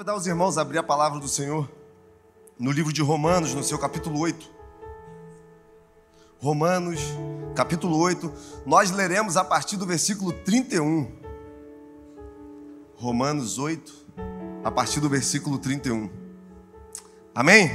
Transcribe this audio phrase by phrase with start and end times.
[0.00, 1.70] convidar os irmãos a abrir a palavra do Senhor
[2.58, 4.48] no livro de Romanos, no seu capítulo 8.
[6.38, 7.00] Romanos,
[7.54, 8.32] capítulo 8,
[8.64, 11.06] nós leremos a partir do versículo 31.
[12.94, 13.92] Romanos 8,
[14.64, 16.08] a partir do versículo 31.
[17.34, 17.70] Amém?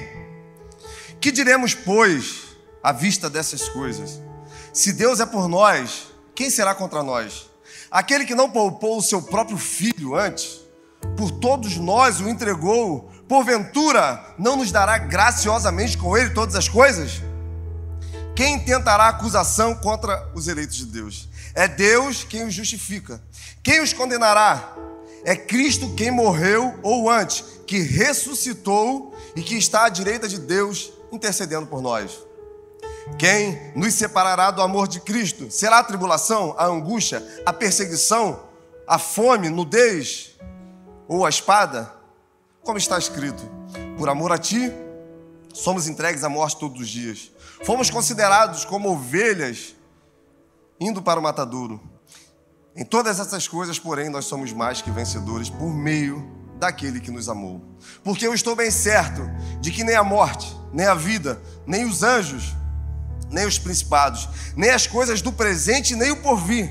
[1.21, 4.20] Que diremos, pois, à vista dessas coisas?
[4.73, 7.52] Se Deus é por nós, quem será contra nós?
[7.92, 10.64] Aquele que não poupou o seu próprio filho antes
[11.17, 17.21] por todos nós o entregou, porventura não nos dará graciosamente com ele todas as coisas?
[18.36, 21.29] Quem tentará acusação contra os eleitos de Deus?
[21.54, 23.21] É Deus quem os justifica.
[23.63, 24.75] Quem os condenará?
[25.23, 30.91] É Cristo quem morreu ou antes, que ressuscitou e que está à direita de Deus
[31.11, 32.11] intercedendo por nós.
[33.17, 35.49] Quem nos separará do amor de Cristo?
[35.49, 38.44] Será a tribulação, a angústia, a perseguição,
[38.88, 40.35] a fome, nudez,
[41.08, 41.94] ou a espada,
[42.64, 43.44] como está escrito:
[43.97, 44.72] por amor a ti,
[45.53, 47.31] somos entregues à morte todos os dias.
[47.63, 49.75] Fomos considerados como ovelhas
[50.80, 51.81] indo para o matadouro.
[52.75, 57.30] Em todas essas coisas, porém, nós somos mais que vencedores por meio daquele que nos
[57.30, 57.61] amou.
[58.03, 59.21] Porque eu estou bem certo
[59.61, 62.53] de que nem a morte, nem a vida, nem os anjos,
[63.30, 66.69] nem os principados, nem as coisas do presente, nem o porvir,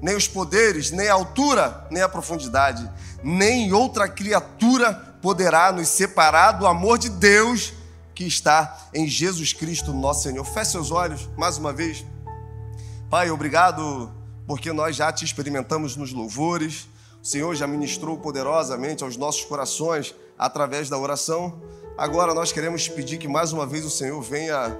[0.00, 2.90] nem os poderes, nem a altura, nem a profundidade,
[3.22, 7.72] nem outra criatura poderá nos separar do amor de Deus
[8.14, 10.44] que está em Jesus Cristo, nosso Senhor.
[10.44, 12.04] Feche seus olhos mais uma vez.
[13.08, 14.12] Pai, obrigado
[14.46, 16.88] porque nós já te experimentamos nos louvores.
[17.22, 21.60] O Senhor já ministrou poderosamente aos nossos corações através da oração.
[21.96, 24.76] Agora nós queremos pedir que mais uma vez o Senhor venha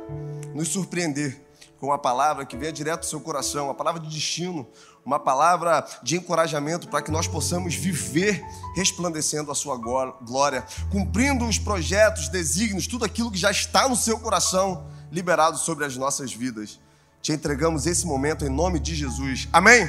[0.55, 1.45] nos surpreender
[1.78, 4.67] com a palavra que venha direto do seu coração, a palavra de destino,
[5.09, 8.45] uma palavra de encorajamento para que nós possamos viver
[8.77, 14.19] resplandecendo a sua glória, cumprindo os projetos, desígnios, tudo aquilo que já está no seu
[14.20, 16.79] coração liberado sobre as nossas vidas.
[17.23, 19.48] Te entregamos esse momento em nome de Jesus.
[19.51, 19.89] Amém?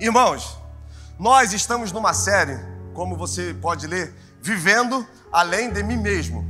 [0.00, 0.56] Irmãos,
[1.18, 2.58] nós estamos numa série,
[2.94, 6.46] como você pode ler, Vivendo Além de Mim Mesmo.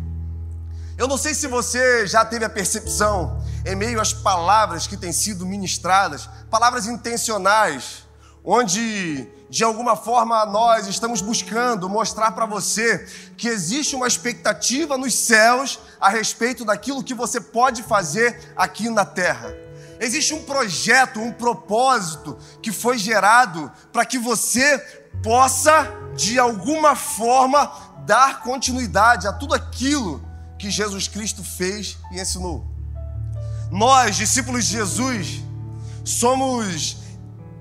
[0.97, 5.13] Eu não sei se você já teve a percepção, em meio às palavras que têm
[5.13, 8.05] sido ministradas, palavras intencionais,
[8.45, 15.15] onde de alguma forma nós estamos buscando mostrar para você que existe uma expectativa nos
[15.15, 19.55] céus a respeito daquilo que você pode fazer aqui na terra.
[20.01, 24.79] Existe um projeto, um propósito que foi gerado para que você
[25.23, 27.73] possa, de alguma forma,
[28.05, 30.23] dar continuidade a tudo aquilo
[30.59, 32.74] que Jesus Cristo fez e ensinou.
[33.75, 35.43] Nós, discípulos de Jesus,
[36.05, 36.99] somos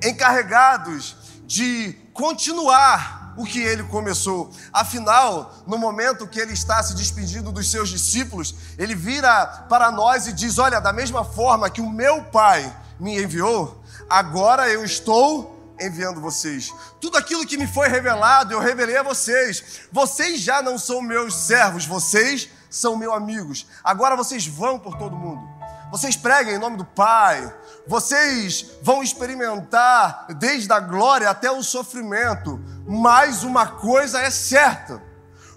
[0.03, 1.15] encarregados
[1.47, 4.51] de continuar o que ele começou.
[4.71, 10.27] Afinal, no momento que ele está se despedindo dos seus discípulos, ele vira para nós
[10.27, 15.73] e diz: Olha, da mesma forma que o meu Pai me enviou, agora eu estou
[15.81, 16.71] enviando vocês.
[17.01, 19.87] Tudo aquilo que me foi revelado, eu revelei a vocês.
[19.91, 23.65] Vocês já não são meus servos, vocês são meus amigos.
[23.83, 25.52] Agora vocês vão por todo mundo.
[25.93, 27.55] Vocês pregam em nome do Pai.
[27.85, 32.59] Vocês vão experimentar desde a glória até o sofrimento.
[32.87, 34.99] Mas uma coisa é certa: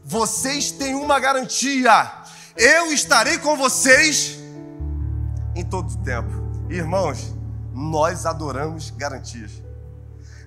[0.04, 2.12] vocês têm uma garantia.
[2.54, 4.38] Eu estarei com vocês
[5.54, 6.28] em todo o tempo.
[6.68, 7.34] Irmãos,
[7.72, 9.52] nós adoramos garantias.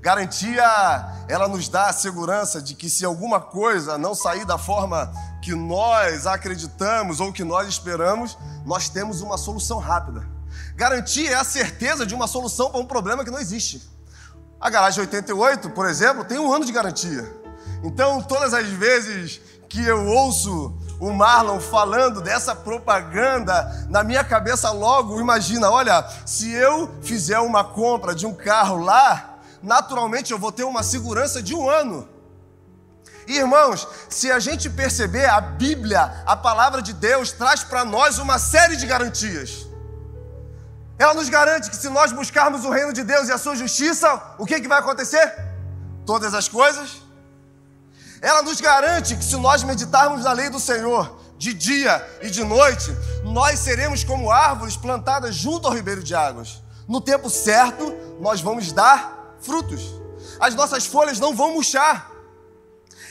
[0.02, 5.12] Garantia, ela nos dá a segurança de que se alguma coisa não sair da forma
[5.42, 10.28] que nós acreditamos ou que nós esperamos, nós temos uma solução rápida.
[10.76, 13.90] Garantia é a certeza de uma solução para um problema que não existe.
[14.60, 17.34] A garagem 88, por exemplo, tem um ano de garantia.
[17.84, 19.40] Então, todas as vezes
[19.70, 26.52] que eu ouço o Marlon falando dessa propaganda, na minha cabeça logo imagina: olha, se
[26.52, 31.56] eu fizer uma compra de um carro lá, naturalmente eu vou ter uma segurança de
[31.56, 32.08] um ano.
[33.36, 38.40] Irmãos, se a gente perceber, a Bíblia, a palavra de Deus, traz para nós uma
[38.40, 39.68] série de garantias.
[40.98, 44.22] Ela nos garante que se nós buscarmos o reino de Deus e a sua justiça,
[44.38, 45.34] o que, que vai acontecer?
[46.06, 47.02] Todas as coisas.
[48.22, 52.44] Ela nos garante que se nós meditarmos na lei do Senhor, de dia e de
[52.44, 52.92] noite,
[53.24, 56.62] nós seremos como árvores plantadas junto ao ribeiro de águas.
[56.86, 59.82] No tempo certo, nós vamos dar frutos.
[60.38, 62.12] As nossas folhas não vão murchar.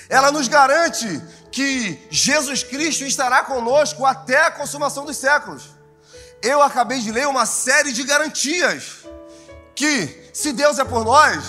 [0.09, 5.71] Ela nos garante que Jesus Cristo estará conosco até a consumação dos séculos.
[6.43, 9.05] Eu acabei de ler uma série de garantias
[9.75, 11.45] que, se Deus é por nós,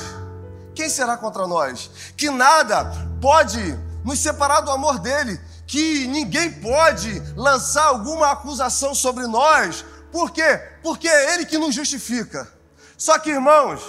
[0.75, 1.89] quem será contra nós?
[2.15, 2.91] Que nada
[3.21, 9.85] pode nos separar do amor dele, que ninguém pode lançar alguma acusação sobre nós.
[10.11, 10.59] Por quê?
[10.81, 12.51] Porque é ele que nos justifica.
[12.97, 13.81] Só que, irmãos,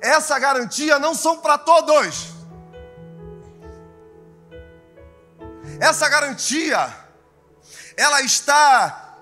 [0.00, 2.39] essa garantia não são para todos.
[5.80, 6.94] Essa garantia
[7.96, 9.16] ela está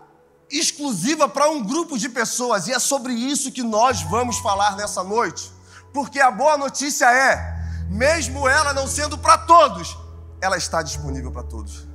[0.51, 5.05] exclusiva para um grupo de pessoas e é sobre isso que nós vamos falar nessa
[5.05, 5.53] noite.
[5.93, 9.97] Porque a boa notícia é, mesmo ela não sendo para todos,
[10.41, 11.87] ela está disponível para todos.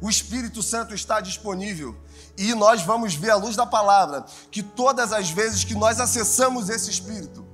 [0.00, 1.96] O Espírito Santo está disponível
[2.36, 6.68] e nós vamos ver à luz da palavra que todas as vezes que nós acessamos
[6.68, 7.45] esse Espírito,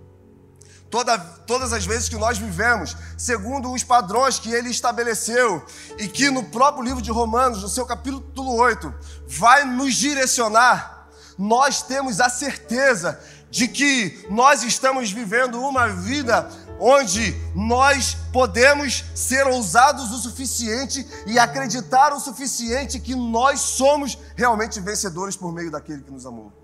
[0.92, 5.64] toda, todas as vezes que nós vivemos segundo os padrões que ele estabeleceu
[5.98, 8.94] e que no próprio livro de Romanos, no seu capítulo 8,
[9.26, 11.08] vai nos direcionar,
[11.38, 13.18] nós temos a certeza
[13.50, 16.46] de que nós estamos vivendo uma vida
[16.78, 24.78] onde nós podemos ser ousados o suficiente e acreditar o suficiente que nós somos realmente
[24.78, 26.61] vencedores por meio daquele que nos amou.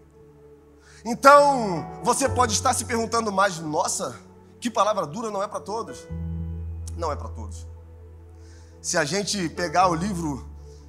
[1.04, 4.18] Então, você pode estar se perguntando mais, nossa,
[4.60, 6.06] que palavra dura não é para todos?
[6.96, 7.66] Não é para todos.
[8.82, 10.48] Se a gente pegar o livro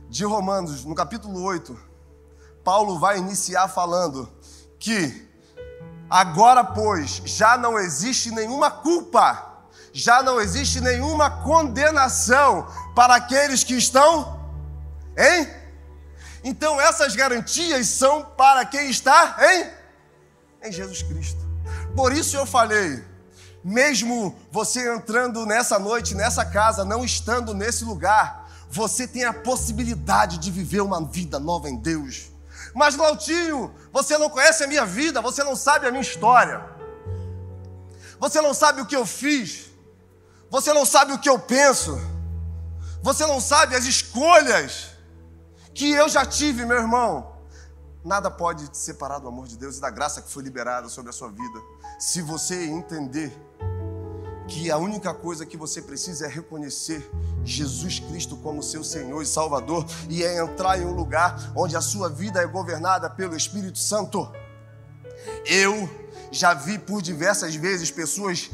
[0.09, 1.77] de Romanos, no capítulo 8,
[2.63, 4.27] Paulo vai iniciar falando
[4.79, 5.27] que
[6.09, 9.63] agora, pois, já não existe nenhuma culpa,
[9.93, 14.39] já não existe nenhuma condenação para aqueles que estão
[15.15, 15.47] em.
[16.43, 19.78] Então, essas garantias são para quem está em
[20.63, 21.39] em Jesus Cristo.
[21.95, 23.03] Por isso eu falei,
[23.63, 30.37] mesmo você entrando nessa noite, nessa casa, não estando nesse lugar, você tem a possibilidade
[30.37, 32.31] de viver uma vida nova em Deus.
[32.73, 36.63] Mas, Lautinho, você não conhece a minha vida, você não sabe a minha história,
[38.19, 39.65] você não sabe o que eu fiz,
[40.49, 41.99] você não sabe o que eu penso,
[43.01, 44.89] você não sabe as escolhas
[45.73, 47.28] que eu já tive, meu irmão.
[48.03, 51.09] Nada pode te separar do amor de Deus e da graça que foi liberada sobre
[51.09, 51.61] a sua vida.
[51.99, 53.31] Se você entender
[54.47, 57.07] que a única coisa que você precisa é reconhecer
[57.43, 61.81] Jesus Cristo como seu Senhor e Salvador e é entrar em um lugar onde a
[61.81, 64.31] sua vida é governada pelo Espírito Santo.
[65.45, 65.89] Eu
[66.31, 68.49] já vi por diversas vezes pessoas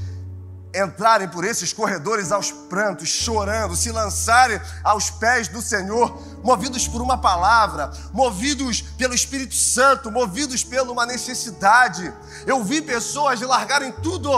[0.75, 7.01] entrarem por esses corredores aos prantos, chorando, se lançarem aos pés do Senhor, movidos por
[7.01, 12.13] uma palavra, movidos pelo Espírito Santo, movidos por uma necessidade.
[12.45, 14.29] Eu vi pessoas largarem tudo,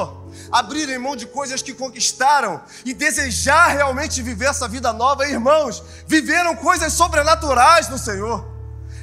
[0.51, 5.27] abrirem mão de coisas que conquistaram e desejar realmente viver essa vida nova.
[5.27, 8.47] Irmãos, viveram coisas sobrenaturais no Senhor.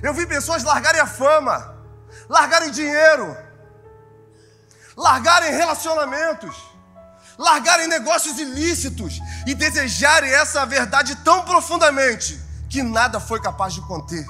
[0.03, 1.75] Eu vi pessoas largarem a fama,
[2.29, 3.37] largarem dinheiro,
[4.97, 6.74] largarem relacionamentos
[7.39, 14.27] largarem negócios ilícitos e desejarem essa verdade tão profundamente que nada foi capaz de conter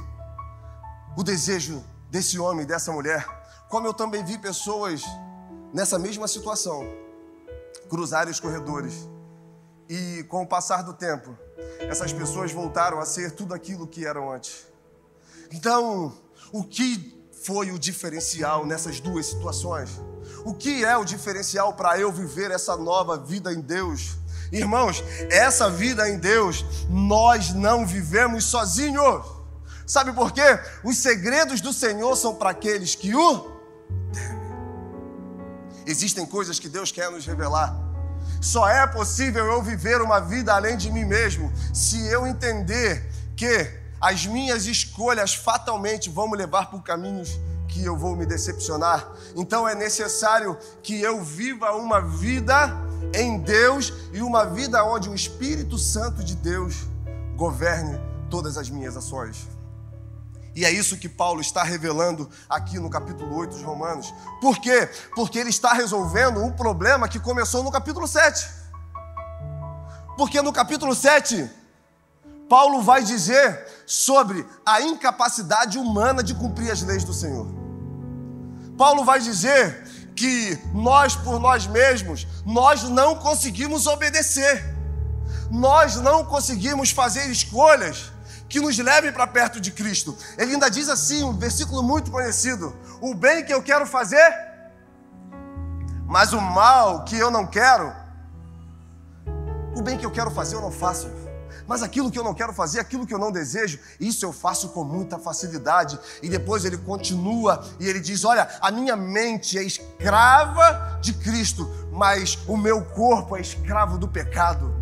[1.17, 3.27] o desejo desse homem e dessa mulher.
[3.69, 5.03] Como eu também vi pessoas
[5.73, 6.85] nessa mesma situação
[7.89, 9.09] cruzarem os corredores
[9.89, 11.37] e, com o passar do tempo,
[11.81, 14.67] essas pessoas voltaram a ser tudo aquilo que eram antes.
[15.53, 16.17] Então,
[16.53, 19.91] o que foi o diferencial nessas duas situações?
[20.45, 24.19] O que é o diferencial para eu viver essa nova vida em Deus?
[24.53, 29.25] Irmãos, essa vida em Deus, nós não vivemos sozinhos.
[29.87, 30.61] Sabe por quê?
[30.83, 33.51] Os segredos do Senhor são para aqueles que o
[34.13, 34.45] temem.
[35.87, 37.75] Existem coisas que Deus quer nos revelar.
[38.41, 43.71] Só é possível eu viver uma vida além de mim mesmo se eu entender que
[44.01, 47.39] as minhas escolhas fatalmente vão me levar por caminhos
[47.75, 49.11] que eu vou me decepcionar.
[49.35, 52.73] Então é necessário que eu viva uma vida
[53.13, 56.87] em Deus e uma vida onde o Espírito Santo de Deus
[57.37, 58.01] governe
[58.31, 59.49] todas as minhas ações.
[60.55, 64.15] E é isso que Paulo está revelando aqui no capítulo 8 de Romanos.
[64.41, 64.89] Por quê?
[65.17, 68.49] Porque ele está resolvendo um problema que começou no capítulo 7.
[70.17, 71.51] Porque no capítulo 7,
[72.49, 77.49] Paulo vai dizer sobre a incapacidade humana de cumprir as leis do Senhor.
[78.77, 84.75] Paulo vai dizer que nós por nós mesmos, nós não conseguimos obedecer.
[85.51, 88.13] Nós não conseguimos fazer escolhas
[88.49, 90.17] que nos levem para perto de Cristo.
[90.39, 94.33] Ele ainda diz assim, um versículo muito conhecido: O bem que eu quero fazer,
[96.07, 97.93] mas o mal que eu não quero,
[99.77, 101.24] o bem que eu quero fazer eu não faço.
[101.67, 104.69] Mas aquilo que eu não quero fazer, aquilo que eu não desejo, isso eu faço
[104.71, 105.99] com muita facilidade.
[106.23, 111.69] E depois ele continua e ele diz: Olha, a minha mente é escrava de Cristo,
[111.93, 114.75] mas o meu corpo é escravo do pecado.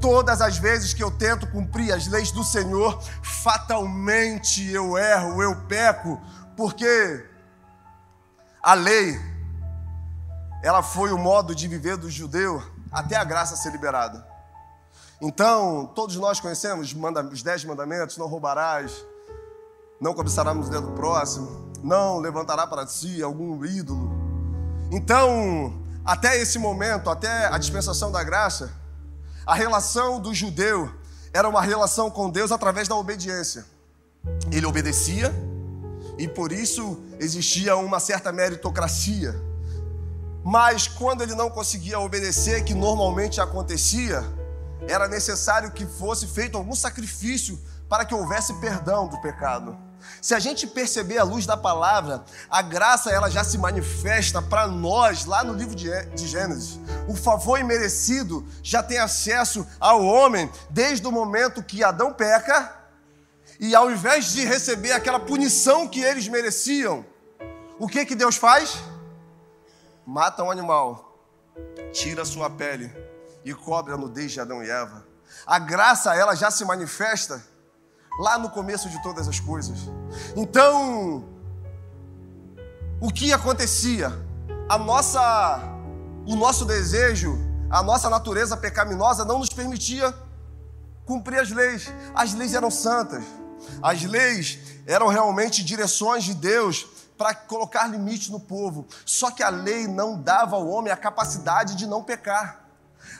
[0.00, 5.54] Todas as vezes que eu tento cumprir as leis do Senhor, fatalmente eu erro, eu
[5.66, 6.20] peco,
[6.56, 7.26] porque
[8.62, 9.18] a lei,
[10.62, 14.29] ela foi o modo de viver do judeu até a graça ser liberada.
[15.20, 16.94] Então, todos nós conhecemos
[17.32, 19.04] os dez mandamentos: não roubarás,
[20.00, 24.10] não cobiçarás o dedo do próximo, não levantará para si algum ídolo.
[24.90, 25.74] Então,
[26.04, 28.72] até esse momento, até a dispensação da graça,
[29.46, 30.90] a relação do judeu
[31.32, 33.64] era uma relação com Deus através da obediência.
[34.50, 35.32] Ele obedecia
[36.18, 39.34] e por isso existia uma certa meritocracia.
[40.42, 44.24] Mas quando ele não conseguia obedecer, que normalmente acontecia,
[44.88, 47.58] era necessário que fosse feito algum sacrifício
[47.88, 49.76] para que houvesse perdão do pecado.
[50.22, 54.66] Se a gente perceber a luz da palavra, a graça ela já se manifesta para
[54.66, 56.78] nós lá no livro de Gênesis.
[57.08, 62.76] O favor imerecido já tem acesso ao homem desde o momento que Adão peca
[63.58, 67.04] e ao invés de receber aquela punição que eles mereciam,
[67.78, 68.82] o que que Deus faz?
[70.06, 71.18] Mata um animal,
[71.92, 73.09] tira sua pele
[73.44, 75.04] e cobre a nudez de Adão e Eva.
[75.46, 77.42] A graça ela já se manifesta
[78.18, 79.78] lá no começo de todas as coisas.
[80.36, 81.24] Então,
[83.00, 84.12] o que acontecia?
[84.68, 85.58] A nossa
[86.26, 87.38] o nosso desejo,
[87.70, 90.14] a nossa natureza pecaminosa não nos permitia
[91.04, 91.92] cumprir as leis.
[92.14, 93.24] As leis eram santas.
[93.82, 98.86] As leis eram realmente direções de Deus para colocar limites no povo.
[99.04, 102.59] Só que a lei não dava ao homem a capacidade de não pecar.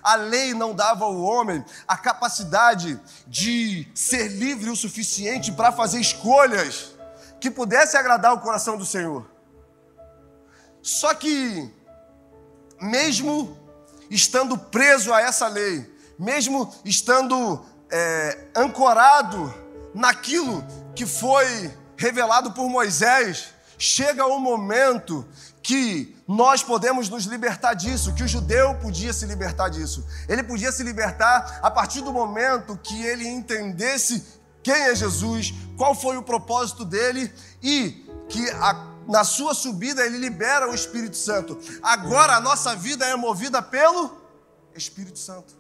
[0.02, 6.00] A lei não dava ao homem a capacidade de ser livre o suficiente para fazer
[6.00, 6.92] escolhas
[7.40, 9.28] que pudesse agradar o coração do Senhor.
[10.82, 11.72] Só que,
[12.80, 13.58] mesmo
[14.10, 19.54] estando preso a essa lei, mesmo estando é, ancorado
[19.94, 23.48] naquilo que foi revelado por Moisés,
[23.80, 25.26] chega um momento
[25.62, 30.06] que nós podemos nos libertar disso, que o judeu podia se libertar disso.
[30.28, 35.94] Ele podia se libertar a partir do momento que ele entendesse quem é Jesus, qual
[35.94, 37.32] foi o propósito dele
[37.62, 41.58] e que a, na sua subida ele libera o Espírito Santo.
[41.82, 44.14] Agora a nossa vida é movida pelo
[44.74, 45.58] Espírito Santo.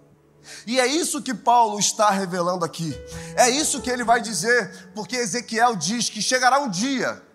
[0.66, 2.94] E é isso que Paulo está revelando aqui.
[3.34, 7.29] É isso que ele vai dizer, porque Ezequiel diz que chegará um dia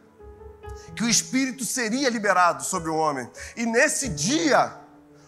[0.95, 3.29] que o Espírito seria liberado sobre o homem.
[3.55, 4.73] E nesse dia,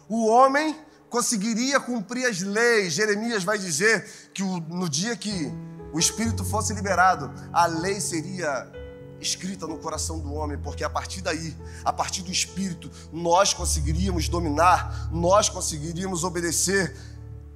[0.07, 0.75] o homem
[1.09, 2.93] conseguiria cumprir as leis.
[2.93, 5.51] Jeremias vai dizer que no dia que
[5.93, 8.71] o Espírito fosse liberado, a lei seria
[9.19, 14.29] escrita no coração do homem, porque a partir daí, a partir do Espírito, nós conseguiríamos
[14.29, 16.95] dominar, nós conseguiríamos obedecer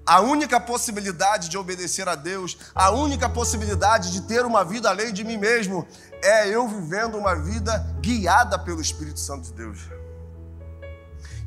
[0.05, 5.13] a única possibilidade de obedecer a Deus, a única possibilidade de ter uma vida além
[5.13, 5.87] de mim mesmo,
[6.23, 9.79] é eu vivendo uma vida guiada pelo Espírito Santo de Deus.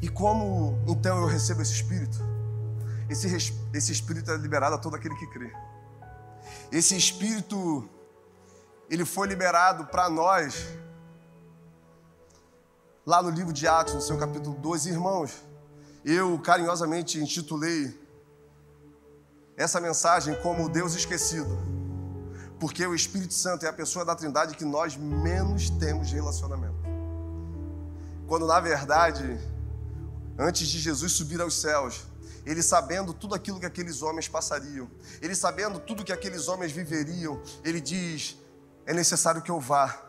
[0.00, 2.18] E como então eu recebo esse Espírito?
[3.08, 3.26] Esse,
[3.72, 5.52] esse Espírito é liberado a todo aquele que crê.
[6.70, 7.88] Esse Espírito,
[8.88, 10.66] ele foi liberado para nós,
[13.04, 15.42] lá no livro de Atos, no seu capítulo 2, irmãos.
[16.04, 18.03] Eu carinhosamente intitulei
[19.56, 21.58] essa mensagem como Deus esquecido,
[22.58, 26.74] porque o Espírito Santo é a pessoa da Trindade que nós menos temos relacionamento.
[28.26, 29.38] Quando na verdade,
[30.38, 32.06] antes de Jesus subir aos céus,
[32.44, 37.40] ele sabendo tudo aquilo que aqueles homens passariam, ele sabendo tudo que aqueles homens viveriam,
[37.62, 38.36] ele diz:
[38.86, 40.02] é necessário que eu vá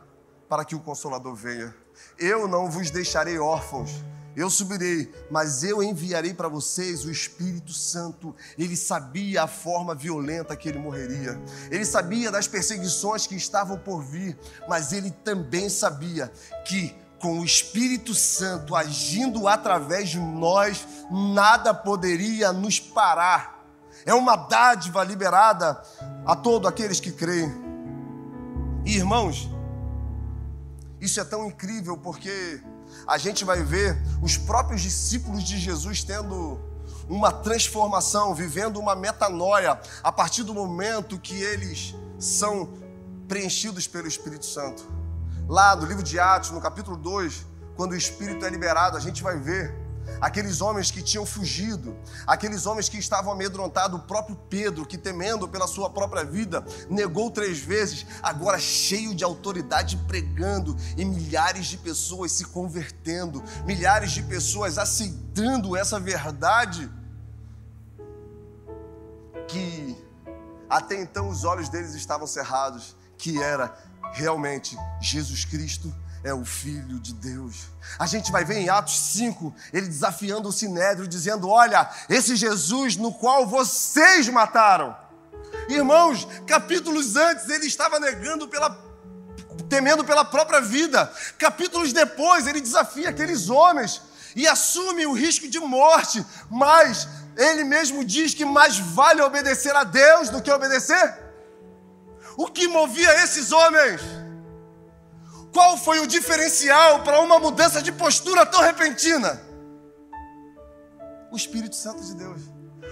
[0.50, 1.76] para que o Consolador venha.
[2.18, 3.92] Eu não vos deixarei órfãos,
[4.36, 8.36] eu subirei, mas eu enviarei para vocês o Espírito Santo.
[8.58, 11.40] Ele sabia a forma violenta que ele morreria.
[11.72, 14.38] Ele sabia das perseguições que estavam por vir,
[14.68, 16.32] mas ele também sabia
[16.66, 23.66] que com o Espírito Santo agindo através de nós, nada poderia nos parar.
[24.06, 25.82] É uma dádiva liberada
[26.26, 27.52] a todos aqueles que creem.
[28.86, 29.50] E, irmãos,
[31.00, 32.62] isso é tão incrível porque
[33.08, 36.60] a gente vai ver os próprios discípulos de Jesus tendo
[37.08, 42.74] uma transformação, vivendo uma metanoia a partir do momento que eles são
[43.28, 44.84] preenchidos pelo Espírito Santo.
[45.48, 49.22] Lá no livro de Atos, no capítulo 2, quando o Espírito é liberado, a gente
[49.22, 49.85] vai ver
[50.22, 51.96] aqueles homens que tinham fugido,
[52.26, 57.32] aqueles homens que estavam amedrontados, o próprio Pedro, que temendo pela sua própria vida, negou
[57.32, 64.24] três vezes, agora cheio de autoridade pregando, e milhares de pessoas se convertendo, milhares de
[64.24, 66.90] pessoas aceitando essa verdade.
[69.48, 69.96] que
[70.70, 73.78] até então os olhos deles estavam cerrados, que era
[74.12, 75.94] realmente Jesus Cristo
[76.26, 77.68] é o Filho de Deus.
[78.00, 82.98] A gente vai ver em Atos 5, ele desafiando o Sinédrio, dizendo: Olha, esse Jesus
[82.98, 84.98] no qual vocês mataram.
[85.70, 88.84] Irmãos, capítulos antes ele estava negando pela
[89.70, 91.12] temendo pela própria vida.
[91.38, 94.02] Capítulos depois ele desafia aqueles homens
[94.36, 99.84] e assume o risco de morte, mas ele mesmo diz que mais vale obedecer a
[99.84, 101.24] Deus do que obedecer.
[102.36, 104.02] O que movia esses homens?
[105.56, 109.42] Qual foi o diferencial para uma mudança de postura tão repentina?
[111.32, 112.42] O Espírito Santo de Deus.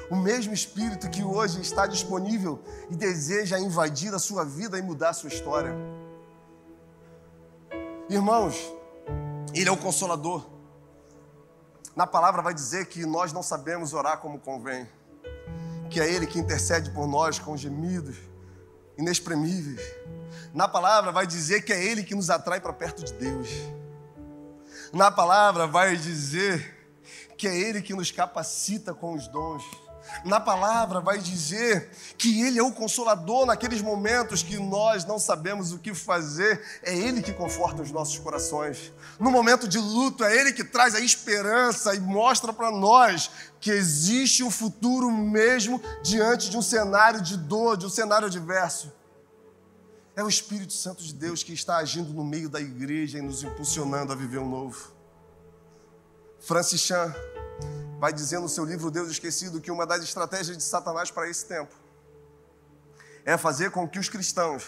[0.10, 5.10] O mesmo Espírito que hoje está disponível e deseja invadir a sua vida e mudar
[5.10, 5.75] a sua história.
[8.10, 8.55] Irmãos,
[9.53, 10.50] Ele é o Consolador.
[11.93, 14.88] Na palavra vai dizer que nós não sabemos orar como convém,
[15.89, 18.15] que é Ele que intercede por nós com gemidos
[18.97, 19.81] inexprimíveis.
[20.53, 23.50] Na palavra vai dizer que é Ele que nos atrai para perto de Deus.
[24.91, 27.01] Na palavra vai dizer
[27.38, 29.63] que é Ele que nos capacita com os dons.
[30.24, 35.72] Na palavra vai dizer que Ele é o consolador naqueles momentos que nós não sabemos
[35.72, 36.62] o que fazer.
[36.84, 38.93] É Ele que conforta os nossos corações.
[39.20, 43.29] No momento de luto, é Ele que traz a esperança e mostra para nós
[43.60, 48.91] que existe um futuro mesmo diante de um cenário de dor, de um cenário adverso.
[50.15, 53.43] É o Espírito Santo de Deus que está agindo no meio da igreja e nos
[53.43, 54.93] impulsionando a viver um novo.
[56.39, 57.15] Francis Chan
[58.03, 61.45] vai dizer no seu livro Deus Esquecido que uma das estratégias de Satanás para esse
[61.45, 61.74] tempo
[63.24, 64.65] é fazer com que os cristãos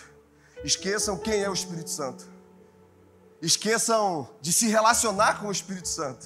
[0.63, 2.25] esqueçam quem é o Espírito Santo,
[3.42, 6.25] esqueçam de se relacionar com o Espírito Santo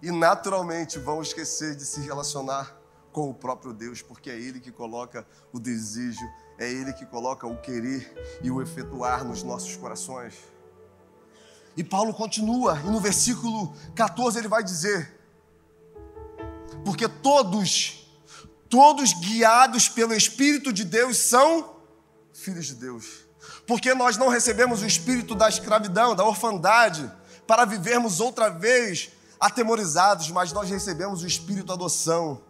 [0.00, 2.78] e naturalmente vão esquecer de se relacionar
[3.10, 6.24] com o próprio Deus, porque é Ele que coloca o desejo,
[6.60, 10.34] é Ele que coloca o querer e o efetuar nos nossos corações.
[11.76, 15.13] E Paulo continua, e no versículo 14 ele vai dizer:
[16.84, 18.08] porque todos,
[18.68, 21.76] todos guiados pelo Espírito de Deus são
[22.32, 23.24] filhos de Deus.
[23.66, 27.10] Porque nós não recebemos o espírito da escravidão, da orfandade,
[27.46, 32.42] para vivermos outra vez atemorizados, mas nós recebemos o espírito da adoção,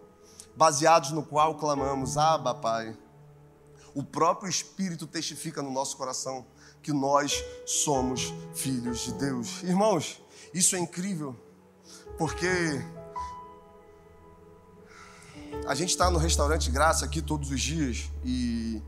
[0.57, 2.97] baseados no qual clamamos: Abba, Pai.
[3.95, 6.45] O próprio Espírito testifica no nosso coração
[6.83, 9.63] que nós somos filhos de Deus.
[9.63, 10.21] Irmãos,
[10.53, 11.37] isso é incrível,
[12.19, 12.85] porque
[15.67, 18.83] a gente está no restaurante Graça aqui todos os dias e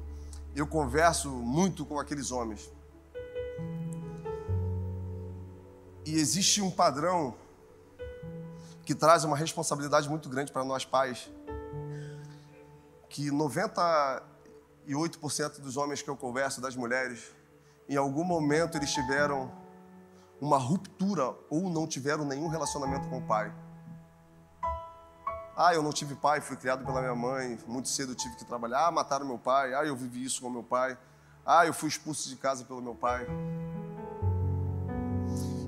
[0.55, 2.71] eu converso muito com aqueles homens.
[6.05, 7.35] E existe um padrão
[8.85, 11.29] que traz uma responsabilidade muito grande para nós pais.
[13.09, 14.23] Que 98%
[15.61, 17.35] dos homens que eu converso, das mulheres,
[17.89, 19.51] em algum momento eles tiveram
[20.41, 23.53] uma ruptura ou não tiveram nenhum relacionamento com o pai.
[25.57, 28.87] Ah, eu não tive pai, fui criado pela minha mãe, muito cedo tive que trabalhar.
[28.87, 29.73] Ah, mataram meu pai.
[29.73, 30.99] Ah, eu vivi isso com meu pai.
[31.47, 33.27] Ah, eu fui expulso de casa pelo meu pai.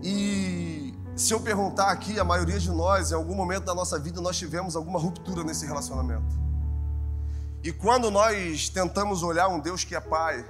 [0.03, 4.21] E se eu perguntar aqui, a maioria de nós, em algum momento da nossa vida,
[4.21, 6.39] nós tivemos alguma ruptura nesse relacionamento.
[7.65, 10.45] E quando nós tentamos olhar um Deus que é Pai,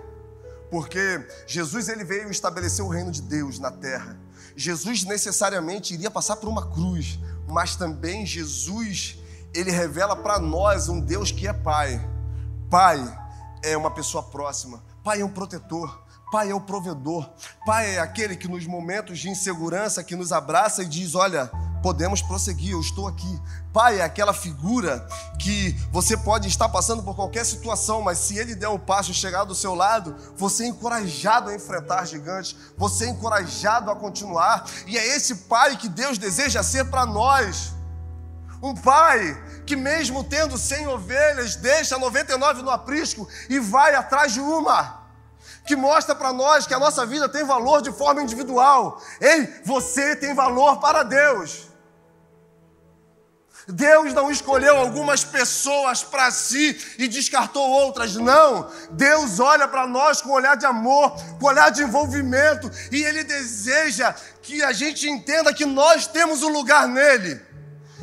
[0.70, 4.18] porque Jesus ele veio estabelecer o reino de Deus na terra.
[4.57, 9.18] Jesus necessariamente iria passar por uma cruz, mas também Jesus
[9.59, 12.01] ele revela para nós um Deus que é Pai.
[12.71, 13.03] Pai
[13.62, 17.29] é uma pessoa próxima, Pai é um protetor, Pai é o provedor,
[17.66, 21.51] Pai é aquele que nos momentos de insegurança que nos abraça e diz: Olha,
[21.83, 23.40] podemos prosseguir, eu estou aqui.
[23.73, 25.05] Pai é aquela figura
[25.40, 29.14] que você pode estar passando por qualquer situação, mas se ele der um passo e
[29.14, 34.71] chegar do seu lado, você é encorajado a enfrentar gigantes, você é encorajado a continuar,
[34.87, 37.78] e é esse Pai que Deus deseja ser para nós.
[38.62, 44.40] Um pai que, mesmo tendo 100 ovelhas, deixa 99 no aprisco e vai atrás de
[44.40, 45.07] uma.
[45.66, 49.01] Que mostra para nós que a nossa vida tem valor de forma individual.
[49.21, 51.68] Ei, você tem valor para Deus.
[53.68, 58.71] Deus não escolheu algumas pessoas para si e descartou outras, não.
[58.92, 64.14] Deus olha para nós com olhar de amor, com olhar de envolvimento, e Ele deseja
[64.40, 67.48] que a gente entenda que nós temos um lugar nele.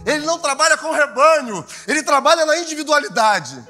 [0.06, 3.62] Ele não trabalha com rebanho, ele trabalha na individualidade.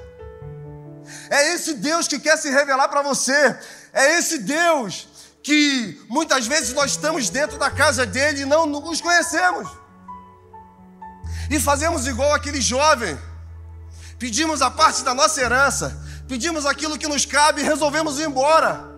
[1.29, 3.57] É esse Deus que quer se revelar para você.
[3.93, 5.07] É esse Deus
[5.41, 9.69] que muitas vezes nós estamos dentro da casa dele e não nos conhecemos.
[11.49, 13.17] E fazemos igual aquele jovem
[14.17, 18.94] pedimos a parte da nossa herança, pedimos aquilo que nos cabe e resolvemos ir embora.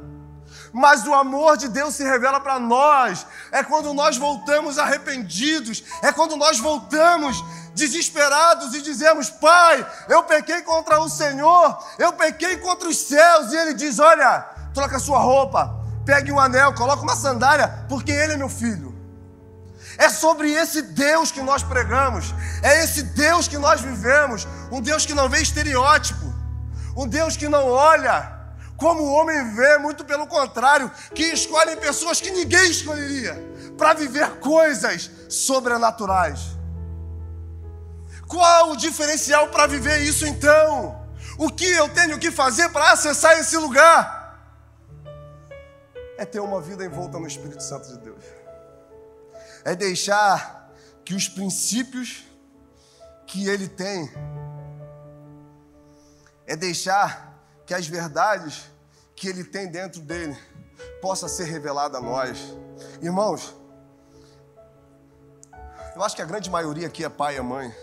[0.73, 3.25] Mas o amor de Deus se revela para nós.
[3.51, 10.61] É quando nós voltamos arrependidos, é quando nós voltamos desesperados e dizemos: Pai, eu pequei
[10.61, 13.51] contra o Senhor, eu pequei contra os céus.
[13.51, 14.41] E Ele diz: Olha,
[14.73, 15.73] troca sua roupa,
[16.05, 18.95] pegue um anel, coloque uma sandália, porque Ele é meu filho.
[19.97, 25.05] É sobre esse Deus que nós pregamos, é esse Deus que nós vivemos, um Deus
[25.07, 26.31] que não vê estereótipo,
[26.95, 28.36] um Deus que não olha
[28.77, 33.35] como o homem vê, muito pelo contrário, que escolhe pessoas que ninguém escolheria
[33.77, 36.55] para viver coisas sobrenaturais.
[38.27, 41.05] Qual o diferencial para viver isso então?
[41.37, 44.15] O que eu tenho que fazer para acessar esse lugar?
[46.17, 48.37] É ter uma vida envolta no Espírito Santo de Deus
[49.67, 50.71] é deixar
[51.03, 52.23] que os princípios
[53.25, 54.09] que ele tem,
[56.45, 57.26] é deixar
[57.67, 58.71] que as verdades
[59.13, 60.35] que ele tem dentro dele
[61.01, 62.39] possa ser revelada a nós.
[63.01, 63.53] Irmãos,
[65.93, 67.75] eu acho que a grande maioria aqui é pai e mãe.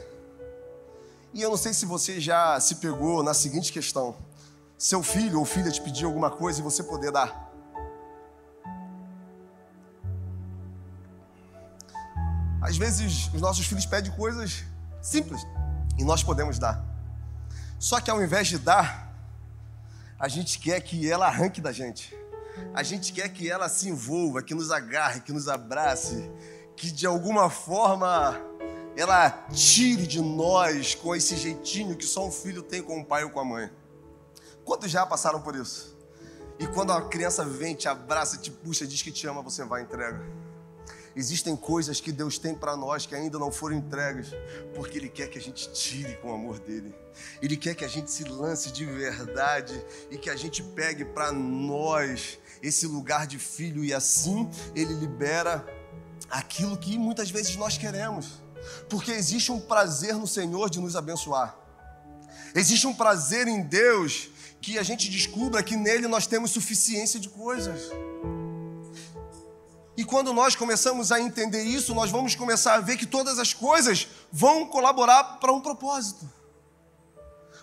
[1.35, 4.17] E eu não sei se você já se pegou na seguinte questão:
[4.79, 7.53] seu filho ou filha te pedir alguma coisa e você poder dar.
[12.63, 14.65] Às vezes os nossos filhos pedem coisas
[15.03, 15.43] simples
[15.99, 16.83] e nós podemos dar.
[17.79, 19.04] Só que ao invés de dar,
[20.19, 22.17] a gente quer que ela arranque da gente.
[22.73, 26.31] A gente quer que ela se envolva, que nos agarre, que nos abrace,
[26.77, 28.41] que de alguma forma
[28.97, 33.25] ela tire de nós com esse jeitinho que só um filho tem com o pai
[33.25, 33.71] ou com a mãe.
[34.65, 35.97] Quantos já passaram por isso?
[36.59, 39.83] E quando a criança vem, te abraça, te puxa, diz que te ama, você vai
[39.83, 40.25] e entrega.
[41.17, 44.29] Existem coisas que Deus tem para nós que ainda não foram entregues,
[44.75, 46.95] porque Ele quer que a gente tire com o amor dele.
[47.41, 51.31] Ele quer que a gente se lance de verdade e que a gente pegue para
[51.31, 55.65] nós esse lugar de filho e assim Ele libera
[56.31, 58.43] aquilo que muitas vezes nós queremos.
[58.89, 61.57] Porque existe um prazer no Senhor de nos abençoar.
[62.55, 67.29] Existe um prazer em Deus que a gente descubra que nele nós temos suficiência de
[67.29, 67.91] coisas.
[69.97, 73.53] E quando nós começamos a entender isso, nós vamos começar a ver que todas as
[73.53, 76.29] coisas vão colaborar para um propósito.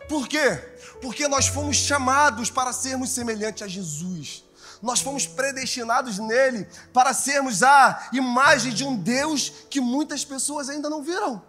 [0.08, 0.56] Por quê?
[1.02, 4.44] Porque nós fomos chamados para sermos semelhantes a Jesus.
[4.82, 10.89] Nós fomos predestinados nele para sermos a imagem de um Deus que muitas pessoas ainda
[10.89, 11.41] não viram.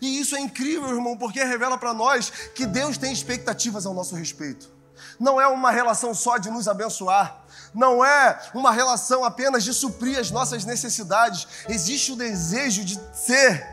[0.00, 4.14] E isso é incrível, irmão, porque revela para nós que Deus tem expectativas ao nosso
[4.14, 4.70] respeito.
[5.18, 7.43] Não é uma relação só de nos abençoar,
[7.74, 11.46] não é uma relação apenas de suprir as nossas necessidades.
[11.68, 13.66] Existe o desejo de ser,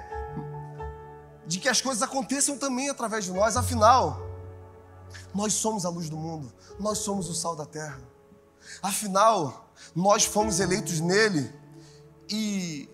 [1.46, 3.56] de que as coisas aconteçam também através de nós.
[3.56, 4.20] Afinal,
[5.34, 8.00] nós somos a luz do mundo, nós somos o sal da terra.
[8.82, 11.54] Afinal, nós fomos eleitos nele
[12.28, 12.90] e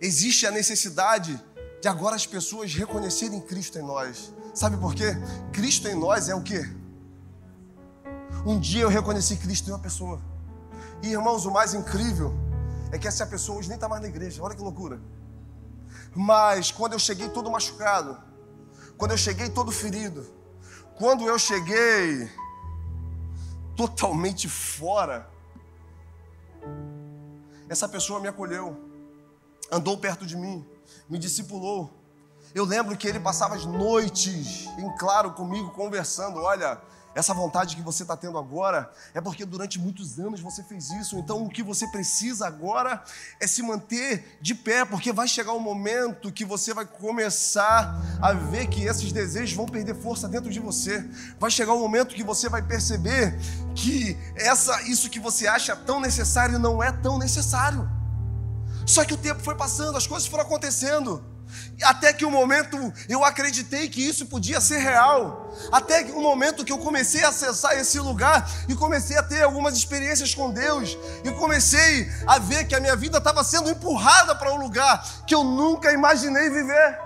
[0.00, 1.42] existe a necessidade
[1.80, 4.32] de agora as pessoas reconhecerem Cristo em nós.
[4.54, 5.16] Sabe por quê?
[5.52, 6.64] Cristo em nós é o quê?
[8.46, 10.33] Um dia eu reconheci Cristo em uma pessoa.
[11.04, 12.32] E irmãos, o mais incrível
[12.90, 14.42] é que essa pessoa hoje nem está mais na igreja.
[14.42, 14.98] Olha que loucura.
[16.14, 18.16] Mas quando eu cheguei todo machucado,
[18.96, 20.26] quando eu cheguei todo ferido,
[20.96, 22.30] quando eu cheguei
[23.76, 25.28] totalmente fora,
[27.68, 28.74] essa pessoa me acolheu,
[29.70, 30.66] andou perto de mim,
[31.06, 31.92] me discipulou.
[32.54, 36.40] Eu lembro que ele passava as noites em claro comigo, conversando.
[36.40, 36.80] Olha,
[37.14, 41.18] essa vontade que você está tendo agora é porque durante muitos anos você fez isso.
[41.18, 43.02] Então o que você precisa agora
[43.40, 48.32] é se manter de pé, porque vai chegar um momento que você vai começar a
[48.32, 51.08] ver que esses desejos vão perder força dentro de você.
[51.38, 53.38] Vai chegar um momento que você vai perceber
[53.74, 57.88] que essa, isso que você acha tão necessário não é tão necessário.
[58.86, 61.33] Só que o tempo foi passando, as coisas foram acontecendo.
[61.82, 65.52] Até que o momento eu acreditei que isso podia ser real.
[65.72, 69.76] Até o momento que eu comecei a acessar esse lugar e comecei a ter algumas
[69.76, 70.96] experiências com Deus.
[71.24, 75.34] E comecei a ver que a minha vida estava sendo empurrada para um lugar que
[75.34, 76.98] eu nunca imaginei viver.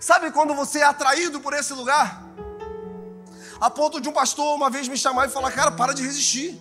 [0.00, 2.22] Sabe quando você é atraído por esse lugar?
[3.60, 6.60] A ponto de um pastor uma vez me chamar e falar: Cara, para de resistir.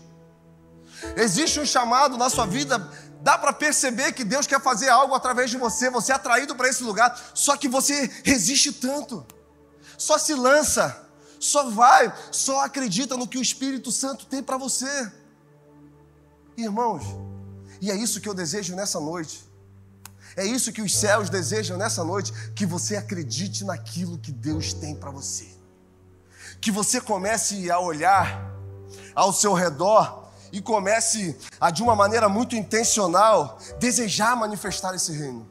[1.15, 2.79] Existe um chamado na sua vida
[3.25, 6.69] Dá para perceber que Deus quer fazer algo através de você, você é atraído para
[6.69, 9.25] esse lugar, só que você resiste tanto,
[9.97, 11.09] só se lança,
[11.39, 15.11] só vai, só acredita no que o Espírito Santo tem para você.
[16.55, 17.03] Irmãos,
[17.81, 19.43] e é isso que eu desejo nessa noite.
[20.37, 24.95] É isso que os céus desejam nessa noite, que você acredite naquilo que Deus tem
[24.95, 25.47] para você.
[26.61, 28.51] Que você comece a olhar
[29.15, 30.24] ao seu redor
[30.55, 35.45] e comece a, de uma maneira muito intencional, desejar manifestar esse reino.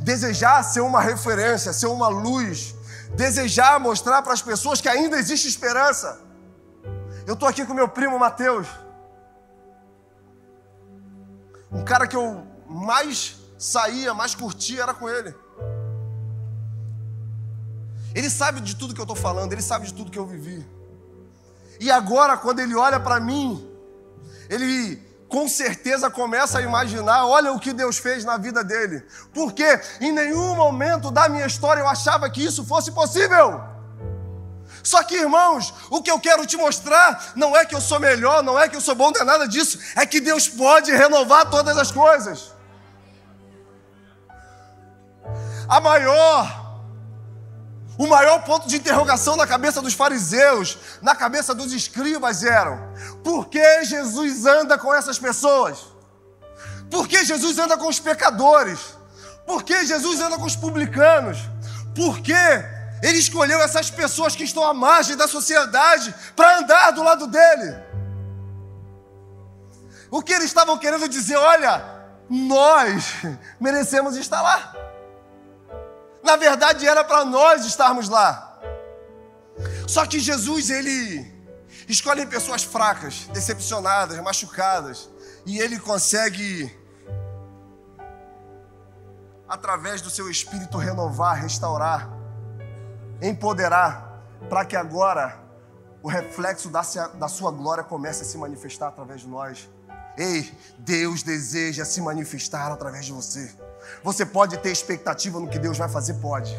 [0.00, 2.74] Desejar ser uma referência, ser uma luz.
[3.14, 6.20] Desejar mostrar para as pessoas que ainda existe esperança.
[7.24, 8.66] Eu estou aqui com meu primo Mateus.
[11.70, 15.32] Um cara que eu mais saía, mais curtia era com ele.
[18.12, 20.66] Ele sabe de tudo que eu estou falando, ele sabe de tudo que eu vivi.
[21.78, 23.71] E agora, quando ele olha para mim,
[24.52, 29.02] ele com certeza começa a imaginar: olha o que Deus fez na vida dele.
[29.32, 33.64] Porque em nenhum momento da minha história eu achava que isso fosse possível.
[34.82, 38.42] Só que, irmãos, o que eu quero te mostrar não é que eu sou melhor,
[38.42, 41.48] não é que eu sou bom, não é nada disso, é que Deus pode renovar
[41.48, 42.52] todas as coisas.
[45.68, 46.61] A maior,
[48.02, 53.48] o maior ponto de interrogação na cabeça dos fariseus, na cabeça dos escribas eram: por
[53.48, 55.78] que Jesus anda com essas pessoas?
[56.90, 58.80] Por que Jesus anda com os pecadores?
[59.46, 61.38] Por que Jesus anda com os publicanos?
[61.94, 62.34] Por que
[63.02, 67.76] ele escolheu essas pessoas que estão à margem da sociedade para andar do lado dele.
[70.10, 71.36] O que eles estavam querendo dizer?
[71.36, 71.84] Olha,
[72.28, 73.12] nós
[73.60, 74.81] merecemos estar lá.
[76.22, 78.60] Na verdade, era para nós estarmos lá.
[79.86, 81.30] Só que Jesus, ele
[81.88, 85.10] escolhe pessoas fracas, decepcionadas, machucadas,
[85.44, 86.74] e ele consegue,
[89.48, 92.22] através do seu espírito, renovar, restaurar
[93.22, 95.40] empoderar, para que agora
[96.02, 96.82] o reflexo da,
[97.14, 99.70] da sua glória comece a se manifestar através de nós.
[100.18, 103.54] Ei, Deus deseja se manifestar através de você.
[104.02, 106.14] Você pode ter expectativa no que Deus vai fazer?
[106.14, 106.54] Pode.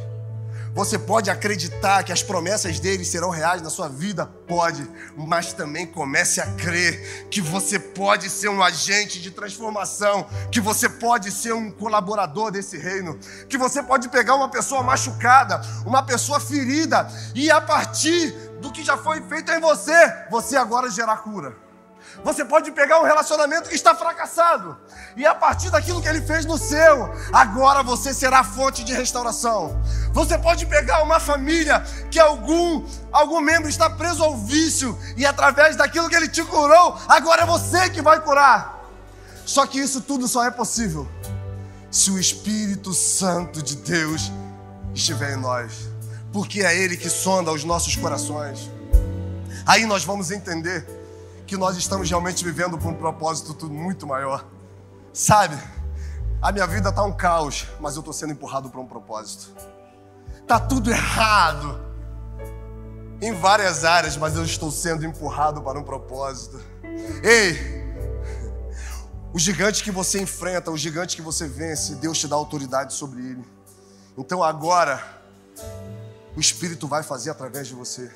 [0.74, 4.26] Você pode acreditar que as promessas dele serão reais na sua vida?
[4.26, 10.60] Pode, mas também comece a crer que você pode ser um agente de transformação, que
[10.60, 16.02] você pode ser um colaborador desse reino, que você pode pegar uma pessoa machucada, uma
[16.02, 19.94] pessoa ferida, e a partir do que já foi feito em você,
[20.32, 21.63] você agora gerar cura.
[22.24, 24.78] Você pode pegar um relacionamento que está fracassado
[25.16, 29.82] e a partir daquilo que ele fez no seu, agora você será fonte de restauração.
[30.12, 35.76] Você pode pegar uma família que algum algum membro está preso ao vício e através
[35.76, 38.84] daquilo que ele te curou, agora é você que vai curar.
[39.46, 41.08] Só que isso tudo só é possível
[41.92, 44.32] se o Espírito Santo de Deus
[44.96, 45.90] estiver em nós,
[46.32, 48.70] porque é ele que sonda os nossos corações.
[49.66, 51.03] Aí nós vamos entender
[51.46, 54.46] que nós estamos realmente vivendo por um propósito muito maior.
[55.12, 55.58] Sabe,
[56.42, 59.52] a minha vida está um caos, mas eu estou sendo empurrado para um propósito.
[60.48, 61.80] Tá tudo errado
[63.22, 66.60] em várias áreas, mas eu estou sendo empurrado para um propósito.
[67.24, 67.84] Ei,
[69.34, 73.22] o gigante que você enfrenta, o gigante que você vence, Deus te dá autoridade sobre
[73.22, 73.46] ele.
[74.18, 75.02] Então agora,
[76.36, 78.12] o Espírito vai fazer através de você.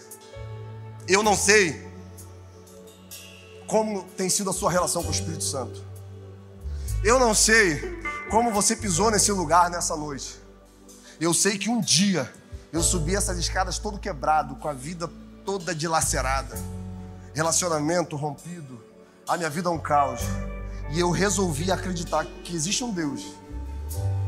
[1.07, 1.87] Eu não sei
[3.67, 5.84] como tem sido a sua relação com o Espírito Santo.
[7.03, 10.39] Eu não sei como você pisou nesse lugar nessa noite.
[11.19, 12.32] Eu sei que um dia
[12.71, 15.10] eu subi essas escadas todo quebrado, com a vida
[15.45, 16.58] toda dilacerada,
[17.34, 18.84] relacionamento rompido,
[19.27, 20.21] a minha vida é um caos.
[20.91, 23.25] E eu resolvi acreditar que existe um Deus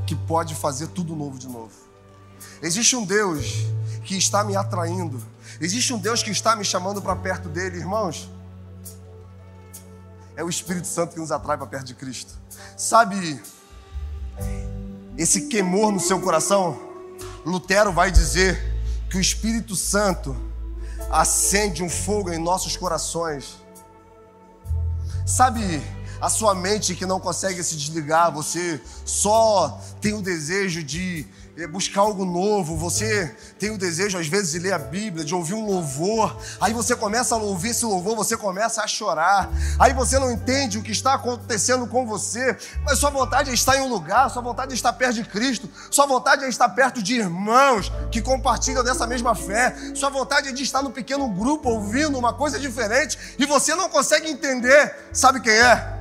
[0.06, 1.74] que pode fazer tudo novo de novo.
[2.62, 3.46] Existe um Deus
[4.04, 5.22] que está me atraindo.
[5.62, 8.30] Existe um Deus que está me chamando para perto dele, irmãos.
[10.40, 12.34] É o Espírito Santo que nos atrai para perto de Cristo.
[12.78, 13.42] Sabe,
[15.18, 16.80] esse queimor no seu coração,
[17.46, 18.58] Lutero vai dizer
[19.10, 20.34] que o Espírito Santo
[21.12, 23.58] acende um fogo em nossos corações.
[25.28, 25.62] Sabe,
[26.22, 31.28] a sua mente que não consegue se desligar, você só tem o desejo de
[31.68, 35.54] buscar algo novo, você tem o desejo às vezes de ler a Bíblia, de ouvir
[35.54, 40.20] um louvor, aí você começa a ouvir esse louvor, você começa a chorar, aí você
[40.20, 43.90] não entende o que está acontecendo com você, mas sua vontade é estar em um
[43.90, 47.92] lugar, sua vontade é estar perto de Cristo, sua vontade é estar perto de irmãos
[48.12, 52.34] que compartilham dessa mesma fé, sua vontade é de estar no pequeno grupo ouvindo uma
[52.34, 53.18] coisa diferente.
[53.38, 55.98] E você não consegue entender, sabe quem é?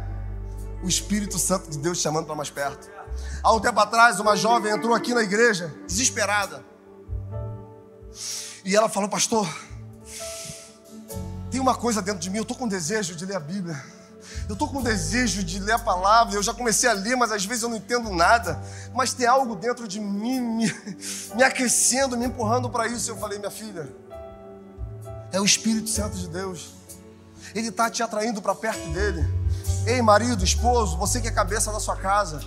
[0.83, 2.98] O Espírito Santo de Deus chamando para mais perto.
[3.43, 6.65] Há um tempo atrás, uma jovem entrou aqui na igreja, desesperada.
[8.65, 9.49] E ela falou, pastor,
[11.51, 13.83] tem uma coisa dentro de mim, eu estou com desejo de ler a Bíblia.
[14.49, 17.45] Eu estou com desejo de ler a palavra, eu já comecei a ler, mas às
[17.45, 18.61] vezes eu não entendo nada.
[18.95, 20.75] Mas tem algo dentro de mim me,
[21.35, 23.11] me aquecendo, me empurrando para isso.
[23.11, 23.89] Eu falei, minha filha,
[25.33, 26.75] é o Espírito Santo de Deus.
[27.55, 29.25] Ele está te atraindo para perto dele.
[29.87, 32.41] Ei, marido, esposo, você que é cabeça da sua casa.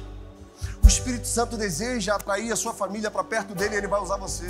[0.91, 4.45] Espírito Santo deseja atrair a sua família para perto dele ele vai usar você.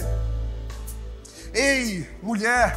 [1.53, 2.75] Ei, mulher,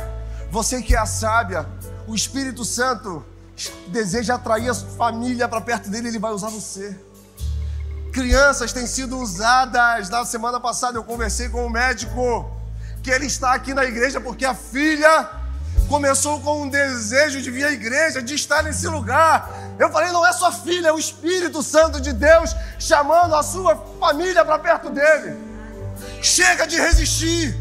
[0.51, 1.67] você que é a sábia,
[2.07, 3.25] o Espírito Santo
[3.89, 6.99] deseja atrair a sua família para perto dele, ele vai usar você.
[8.13, 10.09] Crianças têm sido usadas.
[10.09, 12.51] Na semana passada eu conversei com um médico
[13.03, 15.44] que ele está aqui na igreja porque a filha
[15.89, 19.51] começou com um desejo de vir à igreja, de estar nesse lugar.
[19.79, 23.77] Eu falei, não é sua filha, é o Espírito Santo de Deus chamando a sua
[23.99, 25.37] família para perto dele.
[26.23, 27.57] Chega de resistir.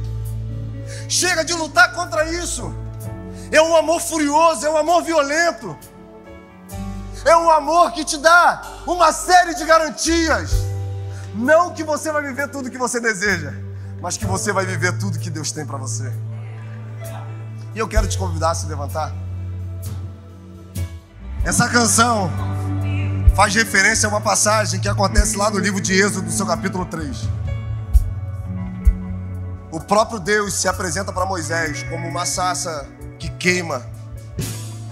[1.08, 2.74] Chega de lutar contra isso.
[3.52, 5.78] É um amor furioso, é um amor violento.
[7.26, 10.52] É um amor que te dá uma série de garantias.
[11.36, 13.54] Não que você vai viver tudo que você deseja,
[14.02, 16.12] mas que você vai viver tudo que Deus tem para você.
[17.76, 19.14] E eu quero te convidar a se levantar.
[21.44, 22.32] Essa canção
[23.36, 26.86] faz referência a uma passagem que acontece lá no livro de Êxodo, no seu capítulo
[26.86, 27.18] 3.
[29.72, 33.84] O próprio Deus se apresenta para Moisés como uma sassa que queima,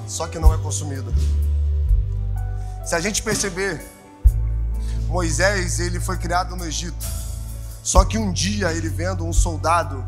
[0.07, 1.11] só que não é consumida.
[2.83, 3.79] Se a gente perceber,
[5.07, 7.05] Moisés ele foi criado no Egito.
[7.83, 10.03] Só que um dia ele vendo um soldado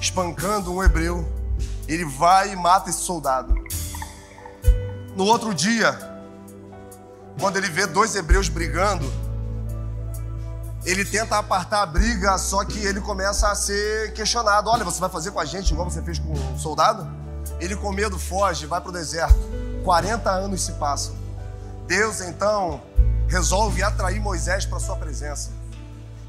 [0.00, 1.39] espancando um hebreu,
[1.94, 3.54] ele vai e mata esse soldado.
[5.16, 5.98] No outro dia,
[7.38, 9.10] quando ele vê dois hebreus brigando,
[10.84, 15.10] ele tenta apartar a briga, só que ele começa a ser questionado: Olha, você vai
[15.10, 17.08] fazer com a gente igual você fez com o soldado?
[17.58, 19.38] Ele, com medo, foge, vai para o deserto.
[19.84, 21.14] 40 anos se passam.
[21.86, 22.80] Deus então
[23.28, 25.50] resolve atrair Moisés para sua presença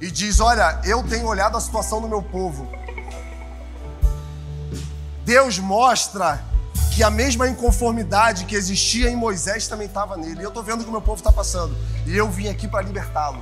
[0.02, 2.68] e diz: Olha, eu tenho olhado a situação do meu povo.
[5.32, 6.44] Deus mostra
[6.94, 10.42] que a mesma inconformidade que existia em Moisés também estava nele.
[10.42, 11.74] E eu estou vendo que o meu povo está passando.
[12.06, 13.42] E eu vim aqui para libertá-lo.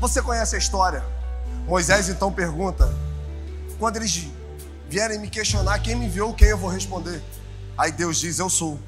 [0.00, 1.04] Você conhece a história?
[1.66, 2.94] Moisés então pergunta:
[3.76, 4.28] quando eles
[4.88, 7.20] vierem me questionar quem me enviou, quem eu vou responder?
[7.76, 8.78] Aí Deus diz: Eu sou.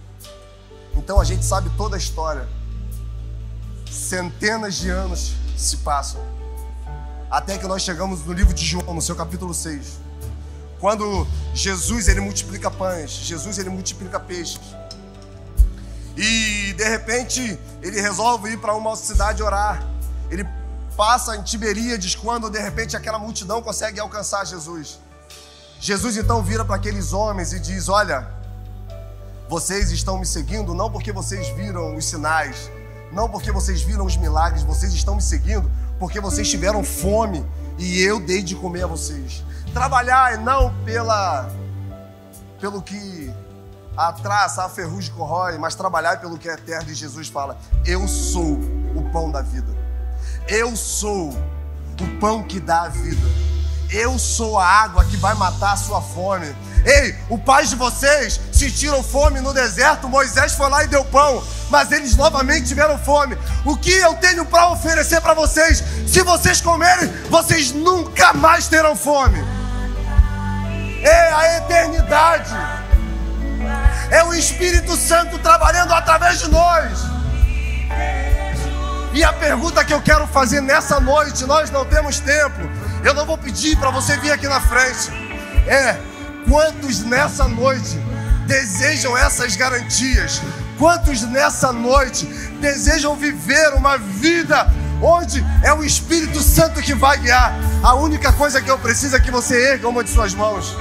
[0.95, 2.49] Então a gente sabe toda a história.
[3.91, 6.21] Centenas de anos se passam.
[7.29, 10.07] Até que nós chegamos no livro de João, no seu capítulo 6.
[10.81, 14.61] Quando Jesus ele multiplica pães, Jesus ele multiplica peixes.
[16.17, 19.85] E de repente ele resolve ir para uma cidade orar.
[20.31, 20.47] Ele
[20.97, 24.99] passa em Tiberíades quando de repente aquela multidão consegue alcançar Jesus.
[25.81, 28.29] Jesus então vira para aqueles homens e diz: Olha,
[29.49, 32.71] vocês estão me seguindo não porque vocês viram os sinais,
[33.12, 37.45] não porque vocês viram os milagres, vocês estão me seguindo porque vocês tiveram fome
[37.79, 39.45] e eu dei de comer a vocês.
[39.73, 41.49] Trabalhar não pela
[42.61, 43.33] pelo que
[43.97, 46.91] a traça, a ferrugem corrói, mas trabalhar pelo que é eterno.
[46.91, 48.59] E Jesus fala: Eu sou
[48.95, 49.77] o pão da vida.
[50.47, 53.27] Eu sou o pão que dá a vida.
[53.91, 56.55] Eu sou a água que vai matar a sua fome.
[56.85, 61.43] Ei, o pai de vocês sentiram fome no deserto, Moisés foi lá e deu pão,
[61.71, 63.37] mas eles novamente tiveram fome.
[63.65, 65.83] O que eu tenho para oferecer para vocês?
[66.07, 69.58] Se vocês comerem, vocês nunca mais terão fome.
[71.03, 72.55] É a eternidade.
[74.11, 77.01] É o Espírito Santo trabalhando através de nós.
[79.13, 82.61] E a pergunta que eu quero fazer nessa noite, nós não temos tempo.
[83.05, 85.11] Eu não vou pedir para você vir aqui na frente.
[85.67, 85.99] É
[86.49, 87.99] Quantos nessa noite
[88.47, 90.41] desejam essas garantias?
[90.79, 92.25] Quantos nessa noite
[92.59, 94.67] desejam viver uma vida
[95.03, 97.53] onde é o Espírito Santo que vai guiar?
[97.83, 100.75] A única coisa que eu preciso é que você erga uma de suas mãos,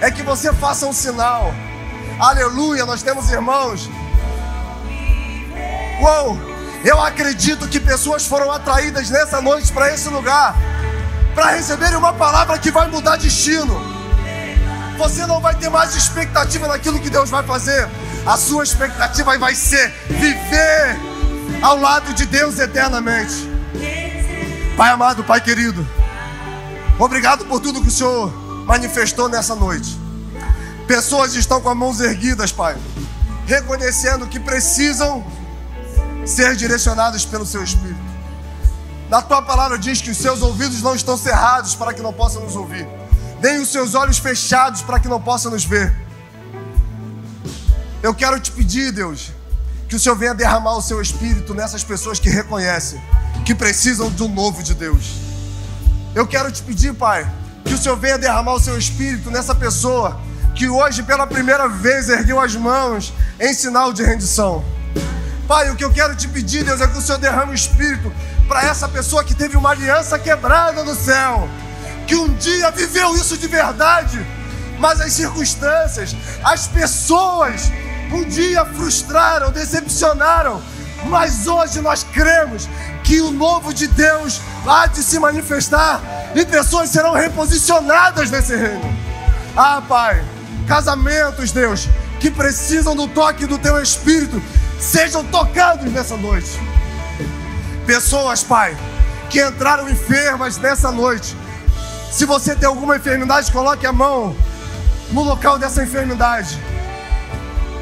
[0.00, 1.54] é que você faça um sinal.
[2.18, 3.88] Aleluia, nós temos irmãos.
[6.00, 6.38] Uou,
[6.84, 10.56] eu acredito que pessoas foram atraídas nessa noite para esse lugar,
[11.34, 13.98] para receberem uma palavra que vai mudar destino
[14.98, 17.88] você não vai ter mais expectativa naquilo que Deus vai fazer.
[18.26, 20.98] A sua expectativa vai ser viver
[21.62, 23.48] ao lado de Deus eternamente.
[24.76, 25.86] Pai amado, Pai querido,
[26.98, 29.98] obrigado por tudo que o Senhor manifestou nessa noite.
[30.86, 32.76] Pessoas estão com as mãos erguidas, Pai,
[33.46, 35.26] reconhecendo que precisam
[36.24, 38.08] ser direcionadas pelo Seu Espírito.
[39.10, 42.42] Na tua palavra diz que os seus ouvidos não estão cerrados para que não possam
[42.42, 42.86] nos ouvir
[43.40, 45.94] nem os seus olhos fechados para que não possa nos ver.
[48.02, 49.30] Eu quero te pedir, Deus,
[49.88, 53.00] que o Senhor venha derramar o seu espírito nessas pessoas que reconhecem
[53.44, 55.14] que precisam um novo de Deus.
[56.14, 57.30] Eu quero te pedir, Pai,
[57.68, 60.18] que o Senhor venha derramar o seu espírito nessa pessoa
[60.54, 64.64] que hoje pela primeira vez ergueu as mãos em sinal de rendição.
[65.46, 68.10] Pai, o que eu quero te pedir, Deus, é que o Senhor derrame o espírito
[68.48, 71.46] para essa pessoa que teve uma aliança quebrada no céu,
[72.06, 74.18] que um dia viveu isso de verdade,
[74.78, 77.70] mas as circunstâncias, as pessoas,
[78.10, 80.62] um dia frustraram, decepcionaram,
[81.04, 82.66] mas hoje nós cremos
[83.08, 86.02] que o novo de Deus há de se manifestar
[86.34, 88.84] e pessoas serão reposicionadas nesse reino.
[89.56, 90.22] Ah, Pai,
[90.66, 91.88] casamentos, Deus,
[92.20, 94.42] que precisam do toque do Teu Espírito,
[94.78, 96.50] sejam tocados nessa noite.
[97.86, 98.76] Pessoas, Pai,
[99.30, 101.34] que entraram enfermas nessa noite.
[102.12, 104.36] Se você tem alguma enfermidade, coloque a mão
[105.12, 106.58] no local dessa enfermidade.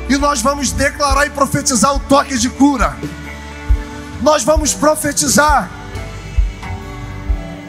[0.09, 2.97] E nós vamos declarar e profetizar o toque de cura.
[4.23, 5.71] Nós vamos profetizar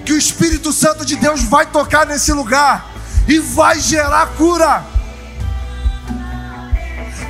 [0.05, 2.89] que o Espírito Santo de Deus vai tocar nesse lugar
[3.27, 4.83] e vai gerar cura.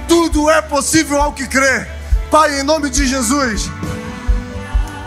[0.08, 1.88] Tudo é possível ao que crê.
[2.30, 3.70] Pai, em nome de Jesus,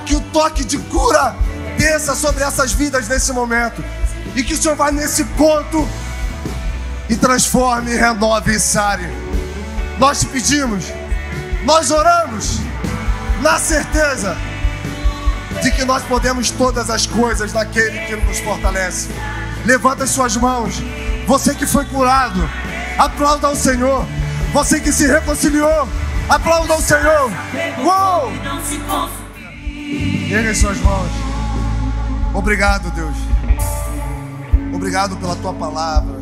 [0.04, 1.36] que o toque de cura
[1.78, 3.84] desça sobre essas vidas nesse momento.
[4.34, 5.88] E que o Senhor vá nesse ponto
[7.08, 9.06] e transforme, renove e sare.
[9.98, 10.84] Nós te pedimos,
[11.64, 12.58] nós oramos,
[13.40, 14.36] na certeza
[15.62, 19.08] de que nós podemos todas as coisas naquele que nos fortalece.
[19.64, 20.80] Levanta as suas mãos,
[21.26, 22.48] você que foi curado,
[22.98, 24.06] aplauda ao Senhor.
[24.52, 25.88] Você que se reconciliou,
[26.28, 27.30] aplauda ao Senhor.
[27.84, 28.32] Uou!
[30.30, 31.10] Ergue as suas mãos.
[32.34, 33.16] Obrigado, Deus.
[34.74, 36.16] Obrigado pela tua palavra.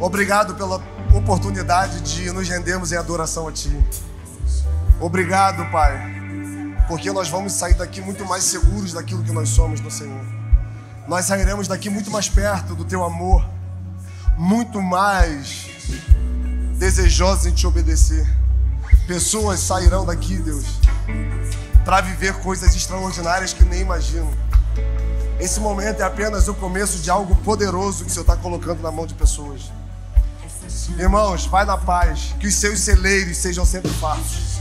[0.00, 0.82] Obrigado pela
[1.14, 3.76] oportunidade de nos rendermos em adoração a Ti.
[5.00, 5.98] Obrigado, Pai,
[6.86, 10.20] porque nós vamos sair daqui muito mais seguros daquilo que nós somos no Senhor.
[11.08, 13.42] Nós sairemos daqui muito mais perto do Teu amor,
[14.36, 15.70] muito mais
[16.78, 18.28] desejosos em Te obedecer.
[19.06, 20.66] Pessoas sairão daqui, Deus,
[21.82, 24.30] para viver coisas extraordinárias que nem imaginam.
[25.40, 28.90] Esse momento é apenas o começo de algo poderoso que o Senhor está colocando na
[28.90, 29.72] mão de pessoas.
[30.98, 34.60] Irmãos, vai na paz, que os seus celeiros sejam sempre fartos.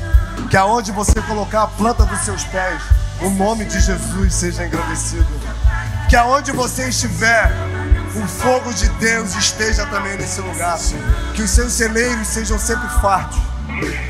[0.50, 2.82] Que aonde você colocar a planta dos seus pés,
[3.22, 5.28] o nome de Jesus seja engrandecido.
[6.10, 7.52] Que aonde você estiver,
[8.16, 10.80] o fogo de Deus esteja também nesse lugar.
[11.36, 13.40] Que os seus celeiros sejam sempre fartos.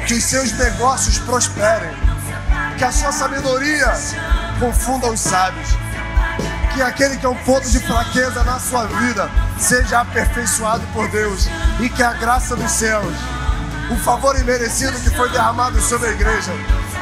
[0.07, 1.91] Que os seus negócios prosperem.
[2.78, 3.91] Que a sua sabedoria
[4.59, 5.70] confunda os sábios
[6.70, 11.47] que aquele que é um ponto de fraqueza na sua vida seja aperfeiçoado por Deus
[11.80, 13.13] e que a graça dos céus,
[13.91, 16.51] o favor imerecido que foi derramado sobre a igreja,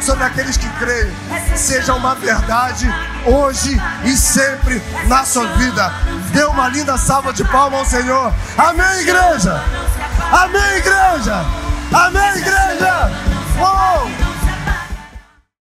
[0.02, 1.12] sobre aqueles que creem,
[1.56, 2.88] seja uma verdade
[3.26, 5.92] hoje e sempre na sua vida.
[6.32, 8.34] Dê uma linda salva de palmas ao Senhor.
[8.58, 9.62] Amém, igreja!
[10.32, 11.46] Amém, igreja!
[11.94, 13.12] Amém, igreja!
[13.60, 14.27] Oh!